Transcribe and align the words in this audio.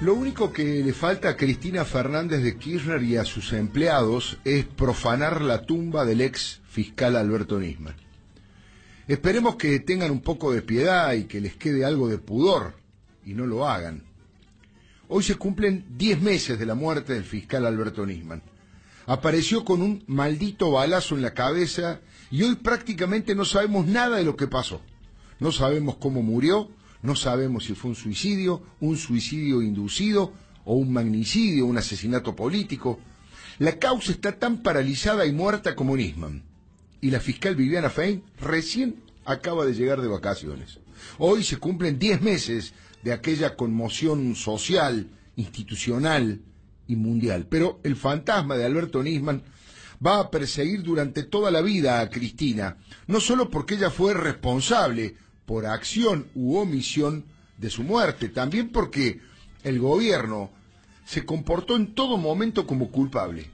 Lo 0.00 0.14
único 0.14 0.52
que 0.52 0.84
le 0.84 0.92
falta 0.92 1.30
a 1.30 1.36
Cristina 1.36 1.84
Fernández 1.84 2.44
de 2.44 2.56
Kirchner 2.56 3.02
y 3.02 3.16
a 3.16 3.24
sus 3.24 3.52
empleados 3.52 4.38
es 4.44 4.64
profanar 4.64 5.42
la 5.42 5.62
tumba 5.62 6.04
del 6.04 6.20
ex 6.20 6.60
fiscal 6.68 7.16
Alberto 7.16 7.58
Nisman. 7.58 7.96
Esperemos 9.08 9.56
que 9.56 9.80
tengan 9.80 10.12
un 10.12 10.20
poco 10.20 10.52
de 10.52 10.62
piedad 10.62 11.12
y 11.14 11.24
que 11.24 11.40
les 11.40 11.56
quede 11.56 11.84
algo 11.84 12.06
de 12.06 12.18
pudor 12.18 12.74
y 13.26 13.34
no 13.34 13.44
lo 13.44 13.68
hagan. 13.68 14.04
Hoy 15.08 15.24
se 15.24 15.34
cumplen 15.34 15.84
10 15.96 16.22
meses 16.22 16.60
de 16.60 16.66
la 16.66 16.76
muerte 16.76 17.14
del 17.14 17.24
fiscal 17.24 17.66
Alberto 17.66 18.06
Nisman. 18.06 18.42
Apareció 19.06 19.64
con 19.64 19.82
un 19.82 20.04
maldito 20.06 20.70
balazo 20.70 21.16
en 21.16 21.22
la 21.22 21.34
cabeza 21.34 22.02
y 22.30 22.44
hoy 22.44 22.54
prácticamente 22.54 23.34
no 23.34 23.44
sabemos 23.44 23.86
nada 23.86 24.18
de 24.18 24.24
lo 24.24 24.36
que 24.36 24.46
pasó. 24.46 24.80
No 25.40 25.50
sabemos 25.50 25.96
cómo 25.96 26.22
murió, 26.22 26.70
no 27.02 27.14
sabemos 27.14 27.64
si 27.64 27.74
fue 27.74 27.90
un 27.90 27.96
suicidio, 27.96 28.62
un 28.80 28.96
suicidio 28.96 29.62
inducido 29.62 30.32
o 30.64 30.74
un 30.74 30.92
magnicidio, 30.92 31.66
un 31.66 31.78
asesinato 31.78 32.34
político. 32.34 33.00
La 33.58 33.78
causa 33.78 34.12
está 34.12 34.32
tan 34.38 34.62
paralizada 34.62 35.26
y 35.26 35.32
muerta 35.32 35.74
como 35.74 35.96
Nisman. 35.96 36.42
Y 37.00 37.10
la 37.10 37.20
fiscal 37.20 37.54
Viviana 37.54 37.90
Fein 37.90 38.22
recién 38.40 38.96
acaba 39.24 39.64
de 39.64 39.74
llegar 39.74 40.00
de 40.00 40.08
vacaciones. 40.08 40.80
Hoy 41.18 41.44
se 41.44 41.58
cumplen 41.58 41.98
10 41.98 42.22
meses 42.22 42.74
de 43.02 43.12
aquella 43.12 43.54
conmoción 43.56 44.34
social, 44.34 45.08
institucional 45.36 46.40
y 46.88 46.96
mundial. 46.96 47.46
Pero 47.48 47.80
el 47.84 47.94
fantasma 47.94 48.56
de 48.56 48.64
Alberto 48.64 49.02
Nisman 49.02 49.42
va 50.04 50.20
a 50.20 50.30
perseguir 50.30 50.82
durante 50.82 51.22
toda 51.22 51.50
la 51.50 51.60
vida 51.60 52.00
a 52.00 52.08
Cristina, 52.10 52.76
no 53.06 53.20
solo 53.20 53.50
porque 53.50 53.74
ella 53.74 53.90
fue 53.90 54.14
responsable 54.14 55.16
por 55.48 55.64
acción 55.64 56.26
u 56.34 56.58
omisión 56.58 57.24
de 57.56 57.70
su 57.70 57.82
muerte, 57.82 58.28
también 58.28 58.68
porque 58.68 59.22
el 59.64 59.78
gobierno 59.78 60.50
se 61.06 61.24
comportó 61.24 61.74
en 61.74 61.94
todo 61.94 62.18
momento 62.18 62.66
como 62.66 62.90
culpable. 62.90 63.50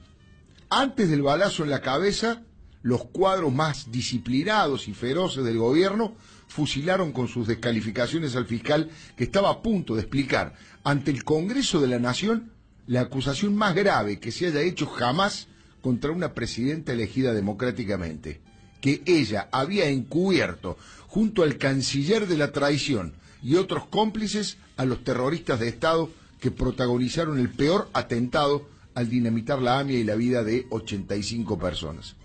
Antes 0.69 1.09
del 1.09 1.21
balazo 1.21 1.63
en 1.63 1.69
la 1.69 1.79
cabeza, 1.79 2.43
los 2.81 3.05
cuadros 3.05 3.53
más 3.53 3.93
disciplinados 3.93 4.89
y 4.89 4.93
feroces 4.93 5.45
del 5.45 5.57
gobierno 5.57 6.15
fusilaron 6.49 7.13
con 7.13 7.29
sus 7.29 7.47
descalificaciones 7.47 8.35
al 8.35 8.45
fiscal 8.45 8.89
que 9.15 9.23
estaba 9.23 9.49
a 9.49 9.61
punto 9.61 9.95
de 9.95 10.01
explicar 10.01 10.53
ante 10.83 11.11
el 11.11 11.23
Congreso 11.23 11.79
de 11.79 11.87
la 11.87 11.99
Nación 11.99 12.51
la 12.87 13.01
acusación 13.01 13.55
más 13.55 13.73
grave 13.73 14.19
que 14.19 14.33
se 14.33 14.47
haya 14.47 14.59
hecho 14.59 14.85
jamás 14.85 15.47
contra 15.81 16.11
una 16.11 16.33
presidenta 16.33 16.91
elegida 16.91 17.33
democráticamente, 17.33 18.41
que 18.81 19.01
ella 19.05 19.49
había 19.51 19.89
encubierto 19.89 20.77
junto 21.07 21.43
al 21.43 21.57
canciller 21.57 22.27
de 22.27 22.37
la 22.37 22.51
traición 22.51 23.13
y 23.41 23.55
otros 23.55 23.85
cómplices 23.85 24.57
a 24.77 24.85
los 24.85 25.03
terroristas 25.03 25.59
de 25.59 25.67
Estado 25.67 26.09
que 26.39 26.51
protagonizaron 26.51 27.39
el 27.39 27.49
peor 27.49 27.89
atentado 27.93 28.67
al 28.93 29.09
dinamitar 29.09 29.61
la 29.61 29.79
AMIA 29.79 29.99
y 29.99 30.03
la 30.03 30.15
vida 30.15 30.43
de 30.43 30.65
85 30.69 31.59
personas. 31.59 32.15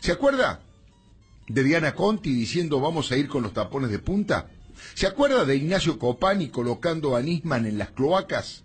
¿Se 0.00 0.12
acuerda 0.12 0.60
de 1.48 1.62
Diana 1.62 1.94
Conti 1.94 2.34
diciendo 2.34 2.80
vamos 2.80 3.12
a 3.12 3.16
ir 3.16 3.28
con 3.28 3.42
los 3.42 3.52
tapones 3.52 3.90
de 3.90 3.98
punta? 3.98 4.50
¿Se 4.94 5.06
acuerda 5.06 5.44
de 5.44 5.56
Ignacio 5.56 5.98
Copani 5.98 6.48
colocando 6.48 7.16
a 7.16 7.22
Nisman 7.22 7.66
en 7.66 7.78
las 7.78 7.90
cloacas? 7.90 8.63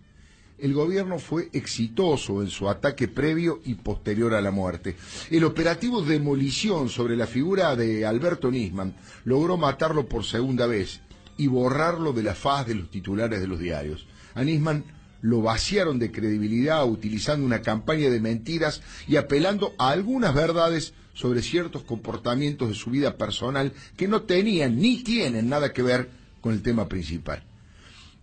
El 0.62 0.74
gobierno 0.74 1.20
fue 1.20 1.50
exitoso 1.54 2.42
en 2.42 2.50
su 2.50 2.70
ataque 2.70 3.08
previo 3.08 3.60
y 3.66 3.76
posterior 3.76 4.34
a 4.34 4.42
la 4.42 4.52
muerte. 4.52 4.96
El 5.30 5.44
operativo 5.44 6.02
demolición 6.02 6.90
sobre 6.90 7.16
la 7.16 7.28
figura 7.28 7.76
de 7.76 8.06
Alberto 8.06 8.52
Nisman 8.52 8.96
logró 9.26 9.58
matarlo 9.58 10.08
por 10.08 10.26
segunda 10.26 10.68
vez 10.68 11.02
y 11.38 11.48
borrarlo 11.48 12.14
de 12.14 12.24
la 12.24 12.36
faz 12.36 12.68
de 12.68 12.76
los 12.76 12.92
titulares 12.92 13.40
de 13.40 13.48
los 13.48 13.60
diarios. 13.60 14.06
A 14.36 14.44
Nisman 14.44 14.84
lo 15.22 15.42
vaciaron 15.42 16.00
de 16.00 16.12
credibilidad 16.12 16.88
utilizando 16.88 17.46
una 17.46 17.62
campaña 17.62 18.10
de 18.10 18.20
mentiras 18.20 18.82
y 19.08 19.18
apelando 19.18 19.74
a 19.78 19.90
algunas 19.90 20.34
verdades 20.34 20.94
sobre 21.14 21.42
ciertos 21.42 21.84
comportamientos 21.84 22.70
de 22.70 22.76
su 22.76 22.90
vida 22.90 23.18
personal 23.18 23.74
que 23.98 24.08
no 24.08 24.22
tenían 24.22 24.78
ni 24.80 25.04
tienen 25.04 25.50
nada 25.50 25.74
que 25.74 25.82
ver 25.82 26.10
con 26.42 26.54
el 26.54 26.62
tema 26.62 26.88
principal. 26.88 27.44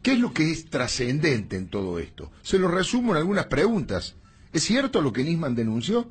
¿Qué 0.07 0.13
es 0.13 0.21
lo 0.21 0.33
que 0.33 0.53
es 0.53 0.67
trascendente 0.67 1.57
en 1.57 1.67
todo 1.67 1.99
esto? 1.99 2.31
Se 2.43 2.61
lo 2.61 2.69
resumo 2.69 3.11
en 3.11 3.19
algunas 3.19 3.47
preguntas. 3.47 4.15
¿Es 4.53 4.63
cierto 4.63 5.03
lo 5.03 5.13
que 5.13 5.25
Nisman 5.25 5.57
denunció? 5.57 6.09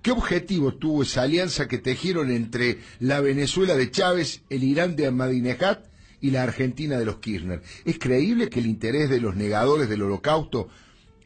¿Qué 0.00 0.10
objetivo 0.10 0.72
tuvo 0.76 1.02
esa 1.02 1.20
alianza 1.20 1.68
que 1.68 1.76
tejieron 1.76 2.30
entre 2.30 2.78
la 2.98 3.20
Venezuela 3.20 3.76
de 3.76 3.90
Chávez, 3.90 4.40
el 4.48 4.64
Irán 4.64 4.96
de 4.96 5.08
Ahmadinejad 5.08 5.80
y 6.22 6.30
la 6.30 6.44
Argentina 6.44 6.98
de 6.98 7.04
los 7.04 7.18
Kirchner? 7.18 7.60
¿Es 7.84 7.98
creíble 7.98 8.48
que 8.48 8.60
el 8.60 8.66
interés 8.68 9.10
de 9.10 9.20
los 9.20 9.36
negadores 9.36 9.90
del 9.90 10.00
holocausto 10.00 10.70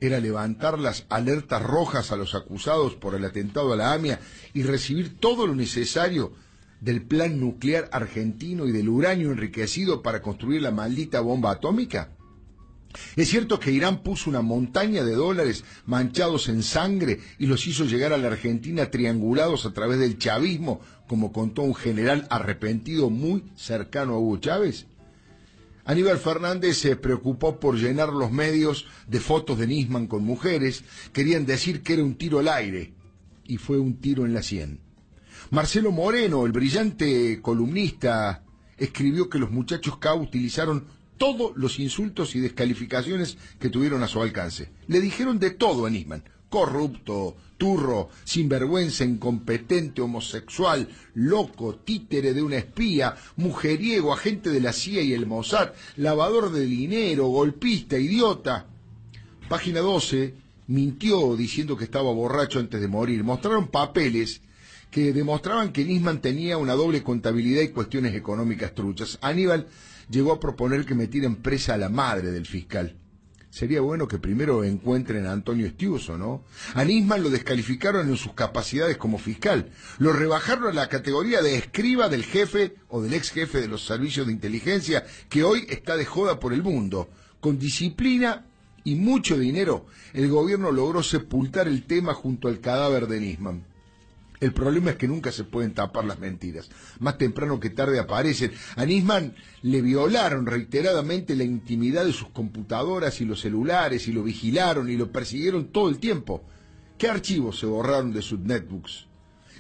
era 0.01 0.19
levantar 0.19 0.81
las 0.81 1.07
alertas 1.11 1.63
rojas 1.63 2.11
a 2.11 2.17
los 2.17 2.35
acusados 2.35 2.97
por 2.97 3.15
el 3.15 3.25
atentado 3.25 3.73
a 3.73 3.77
la 3.77 3.93
AMIA 3.93 4.19
y 4.53 4.65
recibir 4.65 5.21
todo 5.21 5.47
lo 5.47 5.55
necesario 5.55 6.33
del 6.81 7.03
plan 7.03 7.39
nuclear 7.39 7.89
argentino 7.93 8.67
y 8.67 8.73
del 8.73 8.89
uranio 8.89 9.33
enriquecido 9.33 10.03
para 10.03 10.23
construir 10.23 10.63
la 10.63 10.71
maldita 10.71 11.21
bomba 11.21 11.53
atómica? 11.53 12.17
¿Es 13.15 13.29
cierto 13.29 13.61
que 13.61 13.71
Irán 13.71 14.03
puso 14.03 14.29
una 14.29 14.43
montaña 14.43 15.05
de 15.05 15.15
dólares 15.15 15.65
manchados 15.87 16.49
en 16.49 16.63
sangre 16.63 17.21
y 17.39 17.47
los 17.47 17.67
hizo 17.67 17.85
llegar 17.85 18.13
a 18.13 18.19
la 18.19 18.29
Argentina 18.29 18.91
triangulados 18.91 19.65
a 19.65 19.73
través 19.73 20.01
del 20.01 20.19
chavismo, 20.19 20.81
como 21.07 21.33
contó 21.33 21.63
un 21.63 21.75
general 21.75 22.27
arrepentido 22.31 23.11
muy 23.11 23.45
cercano 23.57 24.15
a 24.15 24.19
Hugo 24.19 24.39
Chávez? 24.39 24.87
Aníbal 25.85 26.19
Fernández 26.19 26.79
se 26.79 26.97
preocupó 26.97 27.59
por 27.59 27.77
llenar 27.77 28.11
los 28.11 28.31
medios 28.31 28.87
de 29.09 29.21
fotos 29.21 29.59
de 29.59 29.67
Nisman 29.67 30.07
con 30.07 30.25
mujeres, 30.25 30.85
querían 31.13 31.47
decir 31.47 31.83
que 31.83 31.95
era 31.95 32.05
un 32.05 32.17
tiro 32.17 32.39
al 32.41 32.49
aire, 32.49 32.93
y 33.45 33.57
fue 33.57 33.79
un 33.79 34.01
tiro 34.01 34.27
en 34.27 34.35
la 34.35 34.43
sien. 34.43 34.81
Marcelo 35.51 35.91
Moreno, 35.91 36.47
el 36.47 36.53
brillante 36.53 37.41
columnista, 37.41 38.45
escribió 38.77 39.29
que 39.29 39.39
los 39.39 39.51
muchachos 39.51 39.99
K 39.99 40.15
utilizaron 40.15 40.87
todos 41.19 41.53
los 41.57 41.79
insultos 41.79 42.35
y 42.35 42.41
descalificaciones 42.41 43.37
que 43.59 43.69
tuvieron 43.69 44.03
a 44.03 44.09
su 44.09 44.23
alcance. 44.23 44.71
Le 44.87 45.01
dijeron 45.01 45.39
de 45.39 45.51
todo 45.51 45.87
a 45.87 45.91
Nisman. 45.91 46.25
Corrupto, 46.49 47.37
turro, 47.59 48.09
sinvergüenza, 48.25 49.05
incompetente, 49.05 50.01
homosexual, 50.01 50.89
loco, 51.15 51.77
títere 51.77 52.33
de 52.33 52.43
una 52.43 52.57
espía, 52.57 53.15
mujeriego, 53.37 54.13
agente 54.13 54.51
de 54.51 54.61
la 54.61 54.73
CIA 54.73 55.03
y 55.03 55.13
el 55.13 55.27
Mossad, 55.27 55.73
lavador 55.97 56.51
de 56.51 56.65
dinero, 56.65 57.27
golpista, 57.27 57.99
idiota. 57.99 58.67
Página 59.49 59.81
12 59.81 60.35
mintió 60.69 61.37
diciendo 61.37 61.77
que 61.77 61.85
estaba 61.85 62.13
borracho 62.13 62.59
antes 62.59 62.81
de 62.81 62.89
morir. 62.89 63.23
Mostraron 63.25 63.69
papeles 63.69 64.41
que 64.91 65.13
demostraban 65.13 65.73
que 65.73 65.85
Nisman 65.85 66.21
tenía 66.21 66.59
una 66.59 66.75
doble 66.75 67.03
contabilidad 67.03 67.63
y 67.63 67.69
cuestiones 67.69 68.15
económicas 68.15 68.75
truchas. 68.75 69.19
Aníbal 69.23 69.69
llegó 70.09 70.33
a 70.33 70.41
proponer 70.41 70.85
que 70.85 70.95
metieran 70.95 71.37
presa 71.37 71.75
a 71.75 71.79
la 71.79 71.89
madre 71.89 72.33
del 72.33 72.47
fiscal. 72.47 72.97
Sería 73.51 73.81
bueno 73.81 74.07
que 74.07 74.19
primero 74.19 74.63
encuentren 74.63 75.27
a 75.27 75.33
Antonio 75.33 75.67
Estiuso, 75.67 76.17
¿no? 76.17 76.45
A 76.75 76.85
Nisman 76.85 77.23
lo 77.23 77.31
descalificaron 77.31 78.09
en 78.09 78.17
sus 78.17 78.33
capacidades 78.33 78.97
como 78.97 79.19
fiscal. 79.19 79.71
Lo 79.99 80.13
rebajaron 80.13 80.69
a 80.69 80.73
la 80.73 80.89
categoría 80.89 81.43
de 81.43 81.57
escriba 81.57 82.09
del 82.09 82.25
jefe 82.25 82.77
o 82.89 83.03
del 83.03 83.13
ex 83.13 83.31
jefe 83.31 83.61
de 83.61 83.67
los 83.67 83.85
servicios 83.85 84.27
de 84.27 84.33
inteligencia 84.33 85.05
que 85.29 85.43
hoy 85.43 85.67
está 85.69 85.97
de 85.97 86.05
joda 86.05 86.39
por 86.39 86.53
el 86.53 86.63
mundo. 86.63 87.11
Con 87.41 87.59
disciplina 87.59 88.47
y 88.85 88.95
mucho 88.95 89.37
dinero, 89.37 89.87
el 90.13 90.29
gobierno 90.29 90.71
logró 90.71 91.03
sepultar 91.03 91.67
el 91.67 91.83
tema 91.83 92.15
junto 92.15 92.47
al 92.47 92.61
cadáver 92.61 93.09
de 93.09 93.19
Nisman. 93.21 93.70
El 94.41 94.53
problema 94.55 94.91
es 94.91 94.97
que 94.97 95.07
nunca 95.07 95.31
se 95.31 95.45
pueden 95.45 95.75
tapar 95.75 96.07
las 96.07 96.19
mentiras. 96.19 96.71
Más 96.99 97.19
temprano 97.19 97.61
que 97.61 97.69
tarde 97.69 97.99
aparecen. 97.99 98.53
A 98.77 98.87
Nisman 98.87 99.35
le 99.63 99.83
violaron 99.83 100.47
reiteradamente 100.47 101.37
la 101.37 101.45
intimidad 101.45 102.07
de 102.07 102.15
sus 102.15 102.29
computadoras 102.31 103.21
y 103.21 103.27
los 103.27 103.43
celulares 103.43 104.09
y 104.09 104.13
lo 104.13 104.23
vigilaron 104.23 104.89
y 104.89 104.97
lo 104.97 105.13
persiguieron 105.13 105.67
todo 105.67 105.91
el 105.91 105.99
tiempo. 105.99 106.43
¿Qué 106.97 107.09
archivos 107.09 107.59
se 107.59 107.67
borraron 107.67 108.13
de 108.13 108.23
sus 108.23 108.41
netbooks? 108.41 109.07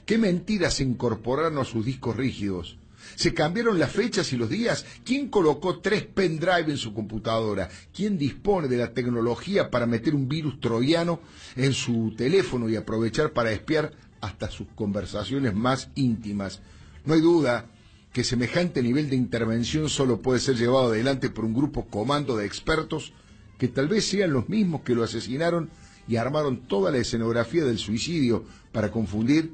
¿Qué 0.06 0.16
mentiras 0.16 0.74
se 0.74 0.82
incorporaron 0.82 1.58
a 1.58 1.64
sus 1.64 1.84
discos 1.84 2.16
rígidos? 2.16 2.78
¿Se 3.16 3.34
cambiaron 3.34 3.78
las 3.78 3.92
fechas 3.92 4.32
y 4.32 4.36
los 4.36 4.48
días? 4.48 4.86
¿Quién 5.04 5.28
colocó 5.28 5.80
tres 5.80 6.04
pendrive 6.04 6.70
en 6.70 6.76
su 6.76 6.94
computadora? 6.94 7.68
¿Quién 7.94 8.16
dispone 8.18 8.68
de 8.68 8.76
la 8.76 8.92
tecnología 8.92 9.70
para 9.70 9.86
meter 9.86 10.14
un 10.14 10.28
virus 10.28 10.60
troyano 10.60 11.20
en 11.56 11.72
su 11.72 12.14
teléfono 12.16 12.68
y 12.68 12.76
aprovechar 12.76 13.32
para 13.32 13.52
espiar 13.52 13.92
hasta 14.20 14.50
sus 14.50 14.66
conversaciones 14.74 15.54
más 15.54 15.90
íntimas? 15.94 16.60
No 17.04 17.14
hay 17.14 17.20
duda 17.20 17.66
que 18.12 18.24
semejante 18.24 18.82
nivel 18.82 19.08
de 19.08 19.16
intervención 19.16 19.88
solo 19.88 20.20
puede 20.20 20.40
ser 20.40 20.56
llevado 20.56 20.88
adelante 20.88 21.30
por 21.30 21.44
un 21.44 21.54
grupo 21.54 21.86
comando 21.86 22.36
de 22.36 22.46
expertos 22.46 23.12
que 23.58 23.68
tal 23.68 23.88
vez 23.88 24.06
sean 24.06 24.32
los 24.32 24.48
mismos 24.48 24.82
que 24.82 24.94
lo 24.94 25.04
asesinaron 25.04 25.70
y 26.08 26.16
armaron 26.16 26.66
toda 26.66 26.90
la 26.90 26.98
escenografía 26.98 27.64
del 27.64 27.78
suicidio 27.78 28.44
para 28.72 28.90
confundir 28.90 29.52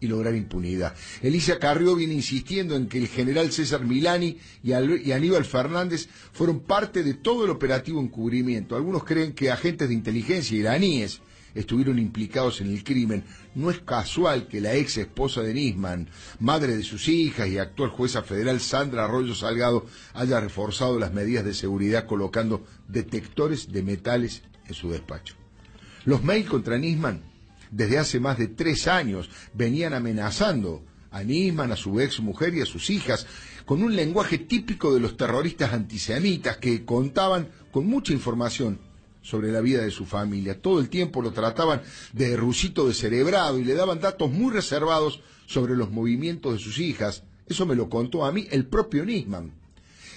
y 0.00 0.06
lograr 0.06 0.34
impunidad. 0.34 0.94
Elisa 1.20 1.58
Carrió 1.58 1.94
viene 1.94 2.14
insistiendo 2.14 2.74
en 2.74 2.88
que 2.88 2.98
el 2.98 3.08
general 3.08 3.52
César 3.52 3.84
Milani 3.84 4.38
y, 4.62 4.72
Aníbal 4.72 5.44
Fernández 5.44 6.08
fueron 6.32 6.60
parte 6.60 7.02
de 7.02 7.14
todo 7.14 7.44
el 7.44 7.50
operativo 7.50 8.00
encubrimiento. 8.00 8.76
Algunos 8.76 9.04
creen 9.04 9.34
que 9.34 9.50
agentes 9.50 9.88
de 9.88 9.94
inteligencia 9.94 10.56
iraníes 10.56 11.20
estuvieron 11.54 11.98
implicados 11.98 12.60
en 12.60 12.70
el 12.70 12.84
crimen. 12.84 13.24
No 13.54 13.70
es 13.70 13.80
casual 13.80 14.48
que 14.48 14.60
la 14.60 14.74
ex 14.74 14.98
esposa 14.98 15.42
de 15.42 15.54
Nisman, 15.54 16.08
madre 16.38 16.76
de 16.76 16.82
sus 16.82 17.08
hijas 17.08 17.48
y 17.48 17.58
actual 17.58 17.90
jueza 17.90 18.22
federal 18.22 18.60
Sandra 18.60 19.04
Arroyo 19.04 19.34
Salgado, 19.34 19.86
haya 20.14 20.40
reforzado 20.40 20.98
las 20.98 21.12
medidas 21.12 21.44
de 21.44 21.54
seguridad 21.54 22.06
colocando 22.06 22.64
detectores 22.88 23.72
de 23.72 23.82
metales 23.82 24.42
en 24.66 24.74
su 24.74 24.90
despacho. 24.90 25.34
Los 26.04 26.22
mails 26.24 26.48
contra 26.48 26.78
Nisman 26.78 27.22
desde 27.70 27.98
hace 27.98 28.20
más 28.20 28.38
de 28.38 28.48
tres 28.48 28.88
años 28.88 29.30
venían 29.54 29.94
amenazando 29.94 30.84
a 31.10 31.22
Nisman, 31.22 31.72
a 31.72 31.76
su 31.76 32.00
ex 32.00 32.20
mujer 32.20 32.54
y 32.54 32.60
a 32.60 32.66
sus 32.66 32.90
hijas, 32.90 33.26
con 33.64 33.82
un 33.82 33.94
lenguaje 33.94 34.38
típico 34.38 34.94
de 34.94 35.00
los 35.00 35.16
terroristas 35.16 35.72
antisemitas 35.72 36.56
que 36.56 36.84
contaban 36.84 37.48
con 37.70 37.86
mucha 37.86 38.12
información 38.12 38.78
sobre 39.22 39.52
la 39.52 39.60
vida 39.60 39.82
de 39.82 39.90
su 39.90 40.06
familia. 40.06 40.60
Todo 40.60 40.80
el 40.80 40.88
tiempo 40.88 41.22
lo 41.22 41.32
trataban 41.32 41.82
de 42.12 42.36
rusito 42.36 42.88
descerebrado 42.88 43.58
y 43.58 43.64
le 43.64 43.74
daban 43.74 44.00
datos 44.00 44.30
muy 44.30 44.52
reservados 44.52 45.20
sobre 45.46 45.76
los 45.76 45.90
movimientos 45.90 46.54
de 46.54 46.58
sus 46.58 46.78
hijas. 46.78 47.24
Eso 47.46 47.66
me 47.66 47.74
lo 47.74 47.88
contó 47.88 48.24
a 48.24 48.32
mí 48.32 48.46
el 48.50 48.66
propio 48.66 49.04
Nisman. 49.04 49.52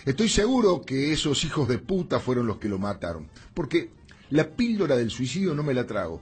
Estoy 0.05 0.29
seguro 0.29 0.81
que 0.81 1.13
esos 1.13 1.43
hijos 1.45 1.67
de 1.67 1.79
puta 1.79 2.19
fueron 2.19 2.45
los 2.45 2.57
que 2.57 2.67
lo 2.67 2.77
mataron, 2.77 3.29
porque 3.53 3.89
la 4.29 4.49
píldora 4.49 4.97
del 4.97 5.09
suicidio 5.09 5.53
no 5.53 5.63
me 5.63 5.73
la 5.73 5.87
trago. 5.87 6.21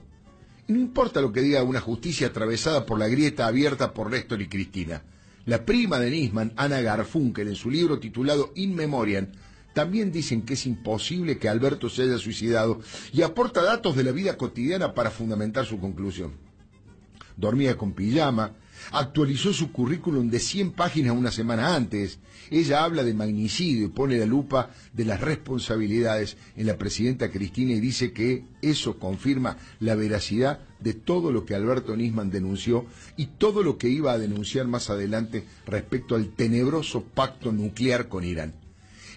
Y 0.68 0.72
no 0.72 0.80
importa 0.80 1.20
lo 1.20 1.32
que 1.32 1.42
diga 1.42 1.62
una 1.64 1.80
justicia 1.80 2.28
atravesada 2.28 2.86
por 2.86 2.98
la 2.98 3.08
grieta 3.08 3.46
abierta 3.46 3.92
por 3.92 4.10
Néstor 4.10 4.40
y 4.40 4.48
Cristina. 4.48 5.02
La 5.44 5.64
prima 5.64 5.98
de 5.98 6.10
Nisman, 6.10 6.52
Ana 6.56 6.80
Garfunkel, 6.80 7.48
en 7.48 7.56
su 7.56 7.68
libro 7.68 7.98
titulado 7.98 8.52
In 8.54 8.76
Memoriam, 8.76 9.26
también 9.72 10.12
dicen 10.12 10.42
que 10.42 10.54
es 10.54 10.66
imposible 10.66 11.38
que 11.38 11.48
Alberto 11.48 11.88
se 11.88 12.02
haya 12.02 12.18
suicidado 12.18 12.80
y 13.12 13.22
aporta 13.22 13.62
datos 13.62 13.96
de 13.96 14.04
la 14.04 14.12
vida 14.12 14.36
cotidiana 14.36 14.94
para 14.94 15.10
fundamentar 15.10 15.66
su 15.66 15.78
conclusión. 15.80 16.32
Dormía 17.36 17.76
con 17.76 17.92
pijama, 17.92 18.52
actualizó 18.90 19.52
su 19.52 19.72
currículum 19.72 20.28
de 20.30 20.38
100 20.38 20.72
páginas 20.72 21.16
una 21.16 21.30
semana 21.30 21.74
antes. 21.74 22.18
Ella 22.50 22.84
habla 22.84 23.04
de 23.04 23.14
magnicidio 23.14 23.86
y 23.86 23.90
pone 23.90 24.18
la 24.18 24.26
lupa 24.26 24.70
de 24.92 25.04
las 25.04 25.20
responsabilidades 25.20 26.36
en 26.56 26.66
la 26.66 26.76
presidenta 26.76 27.30
Cristina 27.30 27.72
y 27.72 27.80
dice 27.80 28.12
que 28.12 28.44
eso 28.60 28.98
confirma 28.98 29.56
la 29.80 29.94
veracidad 29.94 30.60
de 30.80 30.94
todo 30.94 31.32
lo 31.32 31.46
que 31.46 31.54
Alberto 31.54 31.96
Nisman 31.96 32.30
denunció 32.30 32.84
y 33.16 33.26
todo 33.26 33.62
lo 33.62 33.78
que 33.78 33.88
iba 33.88 34.12
a 34.12 34.18
denunciar 34.18 34.66
más 34.66 34.90
adelante 34.90 35.44
respecto 35.66 36.14
al 36.14 36.28
tenebroso 36.28 37.02
pacto 37.02 37.52
nuclear 37.52 38.08
con 38.08 38.24
Irán. 38.24 38.61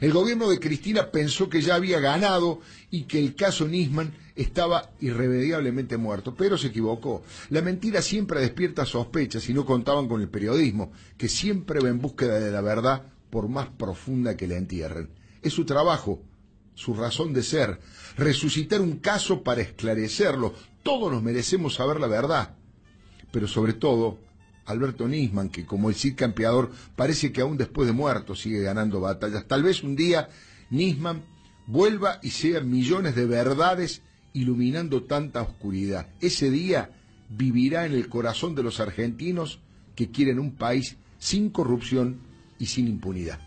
El 0.01 0.12
gobierno 0.12 0.50
de 0.50 0.59
Cristina 0.59 1.09
pensó 1.12 1.50
que 1.50 1.62
ya 1.62 1.75
había 1.75 2.00
ganado 2.00 2.59
y 2.92 3.03
que 3.03 3.19
el 3.19 3.36
caso 3.36 3.68
Nisman 3.68 4.13
estaba 4.36 4.92
irremediablemente 5.00 5.97
muerto, 5.97 6.36
pero 6.36 6.57
se 6.57 6.68
equivocó. 6.68 7.24
La 7.50 7.62
mentira 7.62 8.01
siempre 8.01 8.42
despierta 8.42 8.86
sospechas 8.86 9.47
y 9.50 9.53
no 9.53 9.65
contaban 9.65 10.07
con 10.07 10.21
el 10.21 10.27
periodismo, 10.27 10.92
que 11.18 11.30
siempre 11.30 11.80
va 11.80 11.89
en 11.89 12.01
búsqueda 12.01 12.39
de 12.39 12.51
la 12.51 12.62
verdad 12.62 13.03
por 13.30 13.47
más 13.47 13.68
profunda 13.68 14.36
que 14.36 14.47
la 14.47 14.57
entierren. 14.57 15.09
Es 15.42 15.53
su 15.53 15.65
trabajo, 15.65 16.21
su 16.74 16.94
razón 16.94 17.33
de 17.33 17.44
ser, 17.44 17.80
resucitar 18.18 18.81
un 18.81 18.98
caso 18.98 19.44
para 19.44 19.62
esclarecerlo. 19.62 20.53
Todos 20.83 21.12
nos 21.12 21.24
merecemos 21.24 21.75
saber 21.75 22.00
la 22.00 22.07
verdad, 22.07 22.56
pero 23.31 23.48
sobre 23.48 23.74
todo 23.74 24.19
Alberto 24.65 25.07
Nisman, 25.07 25.50
que 25.50 25.65
como 25.65 25.89
el 25.89 25.95
Cid 25.95 26.15
campeador 26.15 26.71
parece 26.95 27.31
que 27.31 27.41
aún 27.41 27.57
después 27.57 27.88
de 27.88 27.94
muerto 27.94 28.35
sigue 28.35 28.62
ganando 28.62 29.00
batallas. 29.00 29.47
Tal 29.47 29.63
vez 29.63 29.83
un 29.83 29.95
día 29.95 30.29
Nisman 30.69 31.23
vuelva 31.67 32.19
y 32.23 32.29
sea 32.29 32.62
millones 32.62 33.15
de 33.15 33.25
verdades 33.25 34.01
iluminando 34.33 35.03
tanta 35.03 35.41
oscuridad. 35.41 36.07
Ese 36.19 36.50
día 36.50 36.91
vivirá 37.29 37.85
en 37.85 37.94
el 37.94 38.09
corazón 38.09 38.56
de 38.56 38.63
los 38.63 38.79
argentinos 38.79 39.59
que 39.95 40.12
quieren 40.12 40.39
un 40.39 40.56
país 40.56 40.97
sin 41.19 41.50
corrupción 41.50 42.19
y 42.59 42.65
sin 42.67 42.88
impunidad. 42.88 43.45